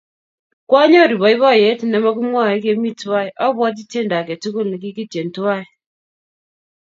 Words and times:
Kwaanyoru 0.69 1.15
poipoiyet 1.21 1.81
ne 1.85 1.97
mokimwoey 2.03 2.57
kemi 2.63 2.91
twai. 3.01 3.27
Abwoti 3.45 3.83
tyendo 3.91 4.13
ake 4.19 4.35
tukul 4.41 4.65
ne 4.69 4.77
kikityen 4.81 5.29
twai. 5.35 5.63